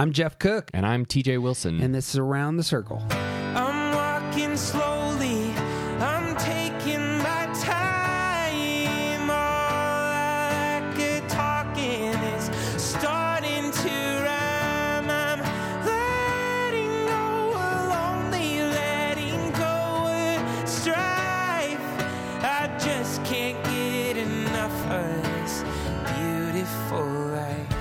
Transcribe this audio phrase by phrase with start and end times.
[0.00, 1.82] I'm Jeff Cook, And I'm TJ Wilson.
[1.82, 3.02] and this is Around the Circle.
[3.10, 5.50] I'm walking slowly.
[5.98, 9.28] I'm taking my time.
[9.28, 12.44] All that good talking is
[12.80, 13.88] starting to
[14.22, 15.10] rhyme.
[15.10, 15.40] I'm
[15.84, 17.50] letting go
[17.90, 21.80] lonely, letting go of strife.
[22.44, 25.64] I just can't get enough of this
[26.14, 27.04] beautiful
[27.34, 27.76] life.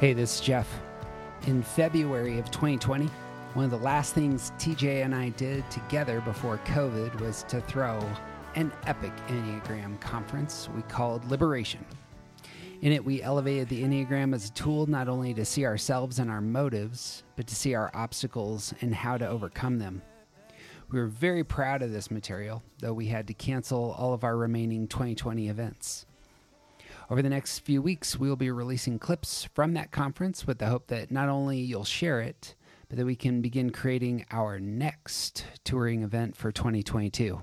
[0.00, 0.68] Hey, this is Jeff.
[1.46, 3.04] In February of 2020,
[3.52, 8.00] one of the last things TJ and I did together before COVID was to throw
[8.54, 11.84] an epic Enneagram conference we called Liberation.
[12.80, 16.30] In it, we elevated the Enneagram as a tool not only to see ourselves and
[16.30, 20.00] our motives, but to see our obstacles and how to overcome them.
[20.90, 24.38] We were very proud of this material, though we had to cancel all of our
[24.38, 26.06] remaining 2020 events.
[27.10, 30.66] Over the next few weeks, we will be releasing clips from that conference with the
[30.66, 32.54] hope that not only you'll share it,
[32.88, 37.42] but that we can begin creating our next touring event for 2022.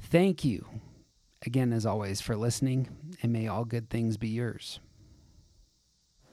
[0.00, 0.66] Thank you
[1.44, 2.88] again, as always, for listening,
[3.22, 4.80] and may all good things be yours.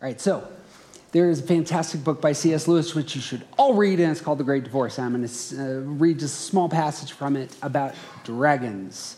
[0.02, 0.48] All right, so
[1.12, 2.68] there is a fantastic book by C.S.
[2.68, 4.98] Lewis, which you should all read, and it's called The Great Divorce.
[4.98, 9.18] I'm going to uh, read just a small passage from it about dragons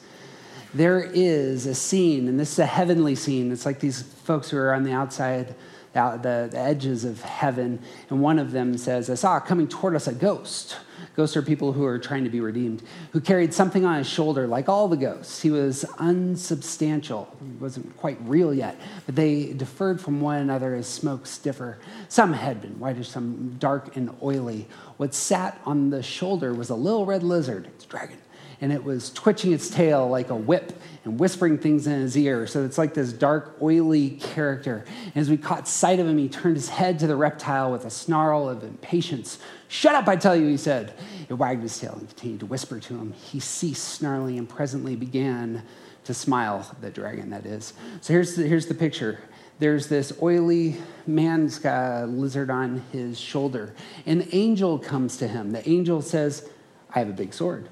[0.75, 3.51] there is a scene, and this is a heavenly scene.
[3.51, 5.55] It's like these folks who are on the outside,
[5.93, 10.07] the, the, edges of heaven, and one of them says, I saw coming toward us
[10.07, 10.75] a ghost.
[11.15, 14.47] Ghosts are people who are trying to be redeemed, who carried something on his shoulder,
[14.47, 15.41] like all the ghosts.
[15.41, 20.87] He was unsubstantial, he wasn't quite real yet, but they differed from one another as
[20.87, 21.77] smokes differ.
[22.09, 24.67] Some had been whitish, some dark and oily.
[24.97, 28.17] What sat on the shoulder was a little red lizard, it's a dragon
[28.61, 32.47] and it was twitching its tail like a whip and whispering things in his ear.
[32.47, 34.85] So it's like this dark, oily character.
[35.05, 37.85] And as we caught sight of him, he turned his head to the reptile with
[37.85, 39.39] a snarl of impatience.
[39.67, 40.93] Shut up, I tell you, he said.
[41.29, 43.13] It wagged his tail and continued to whisper to him.
[43.13, 45.63] He ceased snarling and presently began
[46.05, 47.73] to smile, the dragon, that is.
[48.01, 49.19] So here's the, here's the picture
[49.57, 50.75] there's this oily
[51.07, 53.73] man's a lizard on his shoulder.
[54.05, 55.51] An angel comes to him.
[55.51, 56.49] The angel says,
[56.93, 57.69] I have a big sword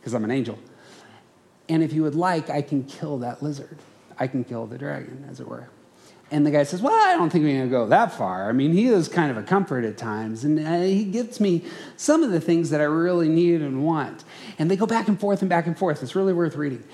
[0.00, 0.58] because I'm an angel.
[1.68, 3.78] And if you would like, I can kill that lizard.
[4.18, 5.68] I can kill the dragon, as it were.
[6.30, 8.48] And the guy says, Well, I don't think we're going to go that far.
[8.48, 11.64] I mean, he is kind of a comfort at times, and uh, he gives me
[11.96, 14.24] some of the things that I really need and want.
[14.58, 16.02] And they go back and forth and back and forth.
[16.02, 16.84] It's really worth reading.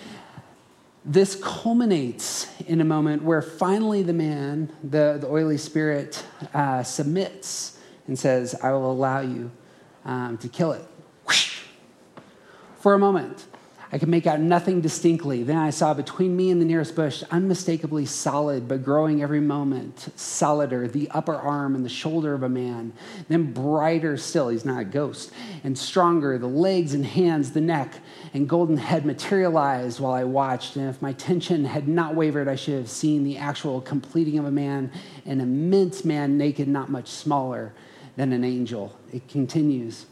[1.05, 7.79] This culminates in a moment where finally the man, the, the oily spirit, uh, submits
[8.07, 9.51] and says, I will allow you
[10.05, 10.85] um, to kill it.
[12.84, 13.47] For a moment,
[13.93, 15.43] I could make out nothing distinctly.
[15.43, 20.09] Then I saw between me and the nearest bush, unmistakably solid, but growing every moment,
[20.17, 22.93] solider, the upper arm and the shoulder of a man.
[23.28, 25.33] Then brighter still, he's not a ghost,
[25.65, 27.94] and stronger, the legs and hands, the neck,
[28.34, 30.77] and golden head materialized while I watched.
[30.77, 34.44] And if my tension had not wavered, I should have seen the actual completing of
[34.44, 34.93] a man,
[35.25, 37.73] an immense man, naked, not much smaller
[38.17, 38.94] than an angel.
[39.11, 40.05] It continues.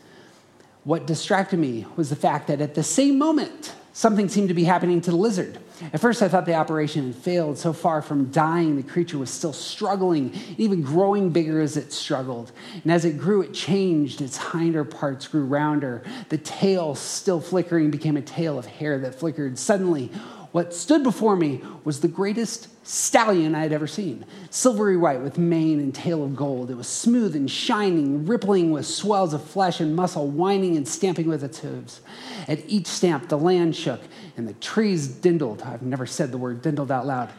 [0.85, 4.65] What distracted me was the fact that at the same moment, something seemed to be
[4.65, 5.59] happening to the lizard.
[5.93, 7.59] At first, I thought the operation had failed.
[7.59, 12.53] So far from dying, the creature was still struggling, even growing bigger as it struggled.
[12.83, 14.21] And as it grew, it changed.
[14.21, 16.03] Its hinder parts grew rounder.
[16.29, 19.59] The tail, still flickering, became a tail of hair that flickered.
[19.59, 20.11] Suddenly,
[20.53, 24.27] what stood before me was the greatest stallion I had ever seen.
[24.51, 26.71] Silvery white with mane and tail of gold.
[26.71, 31.27] It was smooth and shining, rippling with swells of flesh and muscle, whining and stamping
[31.27, 32.03] with its hooves.
[32.49, 34.03] At each stamp, the land shook
[34.37, 35.63] and the trees dindled.
[35.63, 37.31] I've never said the word dindled out loud.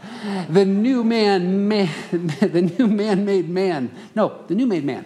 [0.50, 5.06] The new man, man the new man made man, no, the new made man,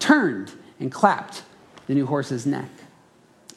[0.00, 1.44] turned and clapped
[1.86, 2.70] the new horse's neck.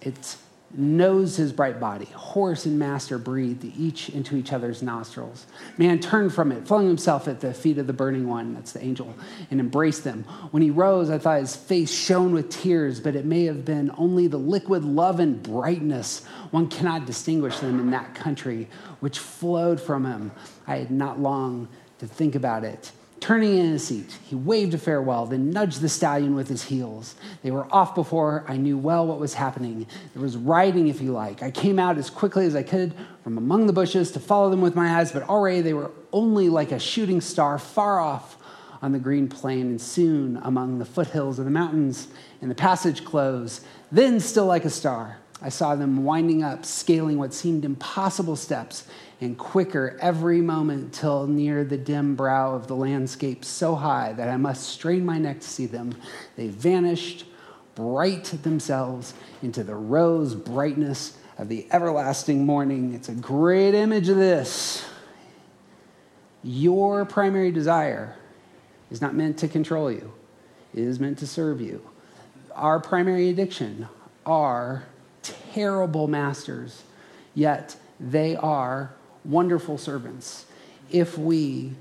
[0.02, 0.38] It's
[0.74, 2.06] knows his bright body.
[2.06, 5.48] Horse and master breathed each into each other's nostrils.
[5.78, 8.84] Man turned from it, flung himself at the feet of the burning one, that's the
[8.84, 9.14] angel,
[9.50, 10.24] and embraced them.
[10.52, 13.92] When he rose, I thought his face shone with tears, but it may have been
[13.98, 16.26] only the liquid love and brightness.
[16.52, 18.68] One cannot distinguish them in that country,
[19.00, 20.32] which flowed from him.
[20.68, 21.68] I had not long
[22.00, 22.92] to think about it.
[23.20, 27.16] Turning in his seat, he waved a farewell, then nudged the stallion with his heels.
[27.44, 29.86] They were off before I knew well what was happening.
[30.14, 31.44] There was riding, if you like.
[31.44, 32.94] I came out as quickly as I could
[33.24, 36.50] from among the bushes to follow them with my eyes, but already they were only
[36.50, 38.38] like a shooting star far off
[38.82, 42.08] on the green plain, and soon among the foothills of the mountains,
[42.42, 43.64] and the passage closed.
[43.92, 48.88] Then, still like a star, I saw them winding up, scaling what seemed impossible steps,
[49.22, 54.30] and quicker every moment till near the dim brow of the landscape so high that
[54.30, 55.96] I must strain my neck to see them.
[56.38, 57.26] They vanished,
[57.76, 62.94] bright themselves, into the rose brightness of the everlasting morning.
[62.94, 64.86] It's a great image of this.
[66.42, 68.16] Your primary desire
[68.90, 70.14] is not meant to control you,
[70.74, 71.88] it is meant to serve you.
[72.56, 73.88] Our primary addiction
[74.26, 74.86] are
[75.22, 76.84] terrible masters,
[77.36, 78.94] yet they are
[79.30, 80.46] wonderful servants
[80.92, 81.72] if we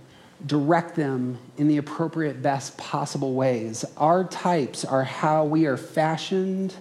[0.46, 3.84] direct them in the appropriate, best possible ways.
[3.96, 6.74] Our types are how we are fashioned.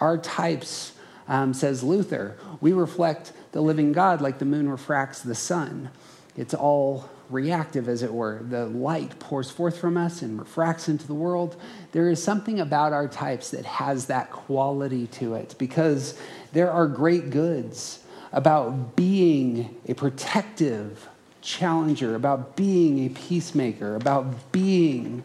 [0.00, 0.92] Our types,
[1.26, 5.90] um, says Luther, we reflect the living God like the moon refracts the sun.
[6.36, 8.40] It's all reactive, as it were.
[8.42, 11.56] The light pours forth from us and refracts into the world.
[11.92, 16.18] There is something about our types that has that quality to it because
[16.52, 18.00] there are great goods
[18.32, 21.08] about being a protective
[21.42, 25.22] challenger, about being a peacemaker, about being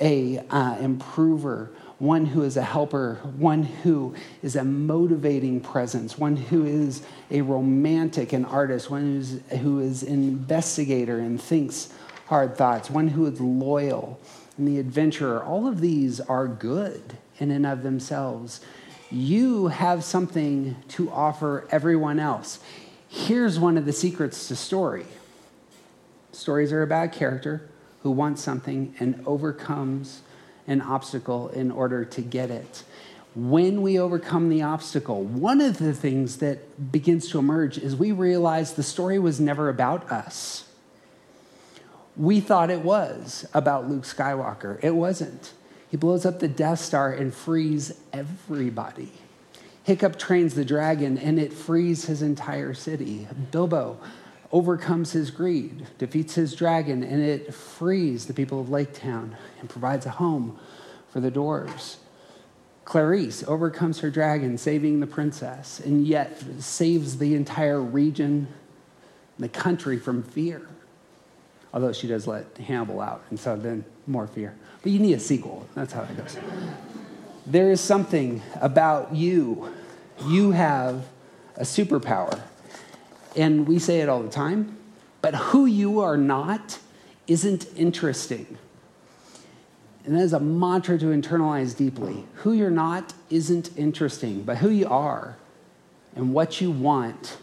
[0.00, 6.36] a uh, improver, one who is a helper, one who is a motivating presence, one
[6.36, 11.92] who is a romantic and artist, one who's, who is an investigator and thinks
[12.26, 14.18] hard thoughts, one who is loyal
[14.58, 15.42] and the adventurer.
[15.42, 18.60] All of these are good in and of themselves.
[19.12, 22.60] You have something to offer everyone else.
[23.10, 25.04] Here's one of the secrets to story
[26.32, 27.68] stories are about character
[28.02, 30.22] who wants something and overcomes
[30.66, 32.84] an obstacle in order to get it.
[33.34, 38.12] When we overcome the obstacle, one of the things that begins to emerge is we
[38.12, 40.66] realize the story was never about us.
[42.16, 44.82] We thought it was about Luke Skywalker.
[44.82, 45.52] It wasn't.
[45.92, 49.12] He blows up the Death Star and frees everybody.
[49.84, 53.28] Hiccup trains the dragon and it frees his entire city.
[53.50, 54.00] Bilbo
[54.50, 59.68] overcomes his greed, defeats his dragon, and it frees the people of Lake Town and
[59.68, 60.58] provides a home
[61.10, 61.96] for the dwarves.
[62.86, 68.48] Clarice overcomes her dragon, saving the princess, and yet saves the entire region,
[69.36, 70.66] and the country from fear.
[71.72, 74.54] Although she does let Hannibal out, and so then more fear.
[74.82, 75.66] But you need a sequel.
[75.74, 76.36] That's how it goes.
[77.46, 79.72] There is something about you.
[80.26, 81.06] You have
[81.56, 82.40] a superpower
[83.36, 84.76] and we say it all the time,
[85.20, 86.78] but who you are not
[87.26, 88.58] isn't interesting.
[90.04, 92.24] And that is a mantra to internalize deeply.
[92.36, 95.36] Who you're not isn't interesting, but who you are
[96.16, 97.38] and what you want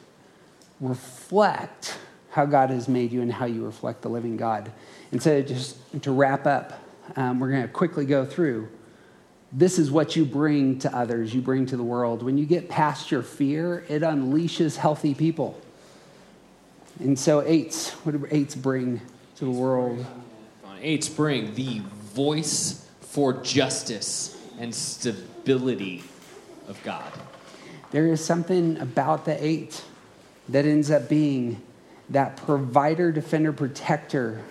[0.81, 1.97] reflect
[2.31, 4.71] how God has made you and how you reflect the living God.
[5.11, 6.79] And so, just to wrap up,
[7.15, 8.69] um, we're going to quickly go through.
[9.51, 12.21] This is what you bring to others, you bring to the world.
[12.21, 15.59] When you get past your fear, it unleashes healthy people.
[16.99, 19.01] And so, eights, what do eights bring
[19.37, 20.05] to the world?
[20.81, 21.81] Eights bring the
[22.13, 26.03] voice for justice and stability
[26.67, 27.11] of God.
[27.91, 29.83] There is something about the eight
[30.47, 31.61] that ends up being
[32.09, 34.41] that provider, defender, protector.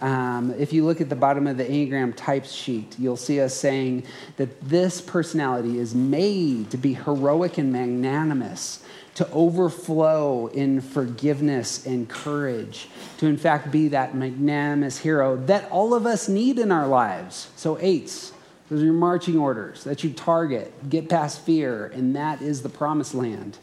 [0.00, 3.54] Um, if you look at the bottom of the Enneagram types sheet, you'll see us
[3.54, 4.04] saying
[4.36, 8.82] that this personality is made to be heroic and magnanimous,
[9.14, 15.94] to overflow in forgiveness and courage, to in fact be that magnanimous hero that all
[15.94, 17.48] of us need in our lives.
[17.56, 18.32] So, eights,
[18.68, 22.68] those are your marching orders that you target, get past fear, and that is the
[22.68, 23.56] promised land.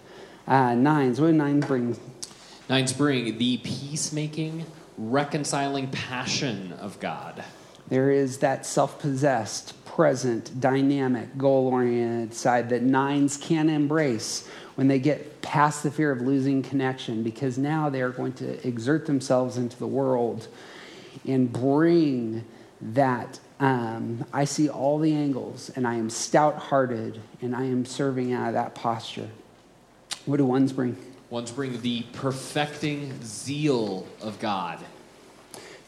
[0.47, 1.97] Uh, nines, what do nines bring?
[2.67, 4.65] Nines bring the peacemaking,
[4.97, 7.43] reconciling passion of God.
[7.89, 14.87] There is that self possessed, present, dynamic, goal oriented side that nines can embrace when
[14.87, 19.05] they get past the fear of losing connection, because now they are going to exert
[19.05, 20.47] themselves into the world
[21.25, 22.43] and bring
[22.81, 23.39] that.
[23.59, 28.33] Um, I see all the angles, and I am stout hearted, and I am serving
[28.33, 29.29] out of that posture.
[30.25, 30.97] What do ones bring?
[31.35, 34.79] Ones bring the perfecting zeal of God.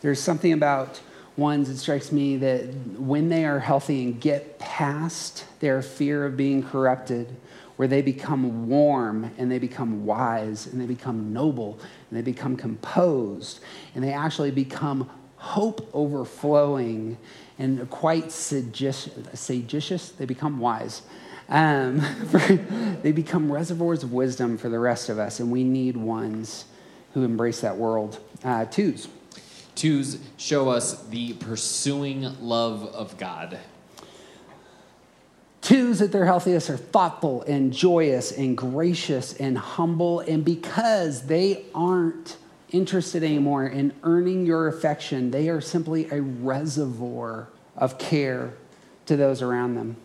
[0.01, 0.99] There's something about
[1.37, 2.65] ones, it strikes me that
[2.99, 7.33] when they are healthy and get past their fear of being corrupted,
[7.77, 12.57] where they become warm and they become wise and they become noble and they become
[12.57, 13.61] composed
[13.95, 17.17] and they actually become hope overflowing
[17.57, 20.09] and quite sagacious.
[20.09, 21.03] They become wise.
[21.49, 22.01] Um,
[23.01, 26.65] they become reservoirs of wisdom for the rest of us, and we need ones
[27.13, 28.19] who embrace that world.
[28.43, 29.07] Uh, twos.
[29.75, 33.59] Twos show us the pursuing love of God
[35.67, 40.21] Twos at their healthiest are thoughtful and joyous and gracious and humble.
[40.21, 42.37] And because they aren't
[42.71, 48.53] interested anymore in earning your affection, they are simply a reservoir of care
[49.07, 49.97] to those around them.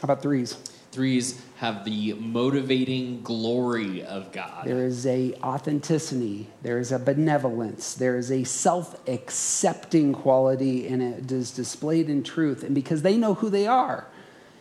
[0.00, 0.56] How about threes?
[0.92, 4.64] Threes have the motivating glory of God.
[4.64, 11.32] There is a authenticity, there is a benevolence, there is a self-accepting quality and it
[11.32, 12.62] is displayed in truth.
[12.62, 14.06] And because they know who they are,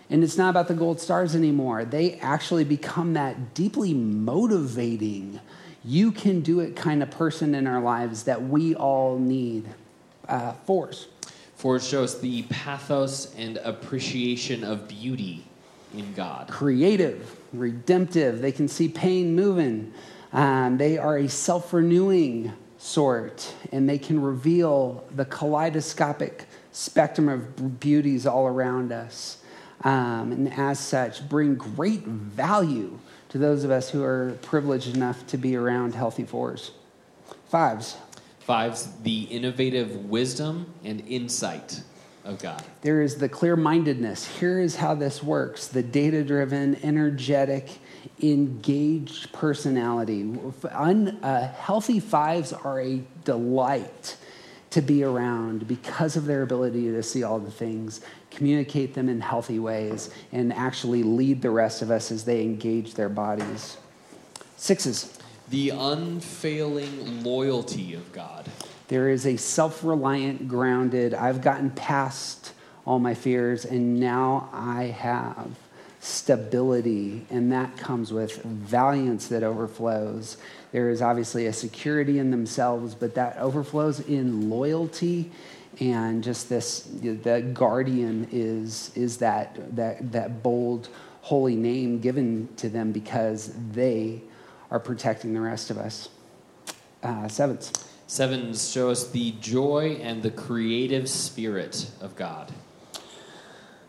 [0.10, 5.40] and it's not about the gold stars anymore, they actually become that deeply motivating,
[5.84, 9.66] you can do it kind of person in our lives that we all need.
[10.28, 11.08] Uh, fours.
[11.66, 15.44] Fours show us the pathos and appreciation of beauty
[15.96, 16.48] in God.
[16.48, 18.40] Creative, redemptive.
[18.40, 19.92] They can see pain moving.
[20.32, 27.80] Um, they are a self renewing sort, and they can reveal the kaleidoscopic spectrum of
[27.80, 29.40] beauties all around us.
[29.82, 35.26] Um, and as such, bring great value to those of us who are privileged enough
[35.26, 36.74] to be around healthy fours.
[37.50, 37.98] Fives.
[38.46, 41.82] Fives, the innovative wisdom and insight
[42.24, 42.64] of God.
[42.82, 44.28] There is the clear mindedness.
[44.38, 47.80] Here is how this works the data driven, energetic,
[48.22, 50.38] engaged personality.
[50.72, 54.16] Un, uh, healthy fives are a delight
[54.70, 59.22] to be around because of their ability to see all the things, communicate them in
[59.22, 63.78] healthy ways, and actually lead the rest of us as they engage their bodies.
[64.56, 65.18] Sixes.
[65.50, 68.50] The unfailing loyalty of God.
[68.88, 72.54] There is a self reliant, grounded, I've gotten past
[72.86, 75.50] all my fears, and now I have
[76.00, 80.38] stability, and that comes with valiance that overflows.
[80.72, 85.32] There is obviously a security in themselves, but that overflows in loyalty
[85.80, 90.88] and just this the guardian is is that that that bold
[91.22, 94.22] holy name given to them because they
[94.72, 96.10] are protecting the rest of us
[97.04, 97.72] uh, sevens
[98.08, 102.52] Sevens show us the joy and the creative spirit of God.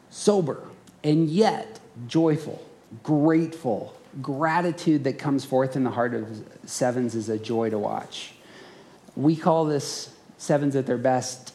[0.08, 0.62] sober
[1.04, 2.66] and yet joyful,
[3.02, 3.94] grateful.
[4.22, 8.32] Gratitude that comes forth in the heart of sevens is a joy to watch.
[9.14, 11.52] We call this sevens at their best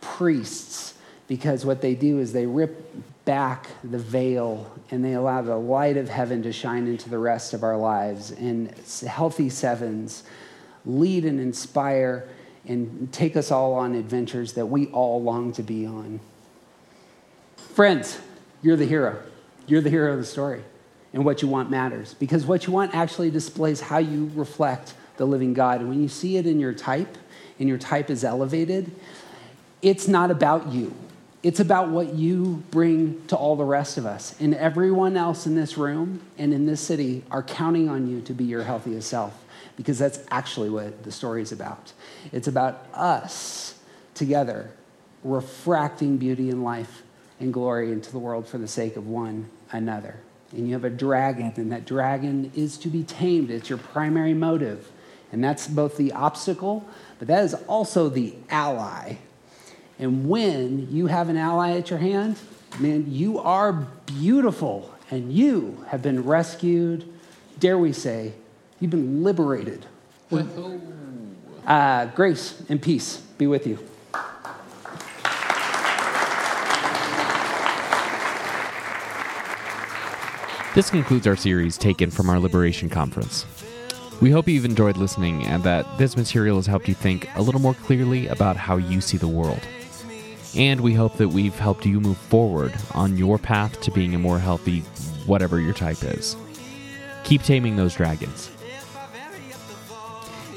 [0.00, 0.83] priests
[1.28, 2.92] because what they do is they rip
[3.24, 7.54] back the veil and they allow the light of heaven to shine into the rest
[7.54, 8.30] of our lives.
[8.30, 8.70] And
[9.06, 10.24] healthy sevens
[10.84, 12.28] lead and inspire
[12.66, 16.20] and take us all on adventures that we all long to be on.
[17.56, 18.20] Friends,
[18.62, 19.22] you're the hero.
[19.66, 20.62] You're the hero of the story.
[21.14, 25.24] And what you want matters because what you want actually displays how you reflect the
[25.24, 25.80] living God.
[25.80, 27.16] And when you see it in your type,
[27.58, 28.90] and your type is elevated,
[29.82, 30.94] it's not about you.
[31.44, 34.34] It's about what you bring to all the rest of us.
[34.40, 38.32] And everyone else in this room and in this city are counting on you to
[38.32, 39.44] be your healthiest self
[39.76, 41.92] because that's actually what the story is about.
[42.32, 43.78] It's about us
[44.14, 44.70] together
[45.22, 47.02] refracting beauty and life
[47.40, 50.16] and glory into the world for the sake of one another.
[50.52, 53.50] And you have a dragon, and that dragon is to be tamed.
[53.50, 54.90] It's your primary motive.
[55.32, 56.86] And that's both the obstacle,
[57.18, 59.16] but that is also the ally.
[59.98, 62.36] And when you have an ally at your hand,
[62.80, 67.08] man, you are beautiful and you have been rescued.
[67.60, 68.32] Dare we say,
[68.80, 69.86] you've been liberated.
[71.66, 73.78] Uh, grace and peace be with you.
[80.74, 83.46] This concludes our series taken from our Liberation Conference.
[84.20, 87.60] We hope you've enjoyed listening and that this material has helped you think a little
[87.60, 89.60] more clearly about how you see the world.
[90.56, 94.18] And we hope that we've helped you move forward on your path to being a
[94.18, 94.80] more healthy,
[95.26, 96.36] whatever your type is.
[97.24, 98.50] Keep taming those dragons.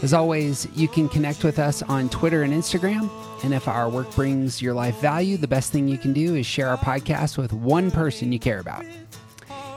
[0.03, 3.09] As always, you can connect with us on Twitter and Instagram.
[3.43, 6.45] And if our work brings your life value, the best thing you can do is
[6.45, 8.85] share our podcast with one person you care about.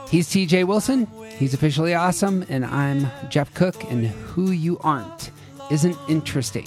[0.09, 1.07] He's TJ Wilson.
[1.37, 2.45] He's officially awesome.
[2.49, 3.83] And I'm Jeff Cook.
[3.85, 5.31] And who you aren't
[5.71, 6.65] isn't interesting.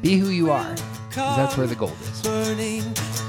[0.00, 0.74] Be who you are,
[1.10, 3.27] 'cause that's where the gold is.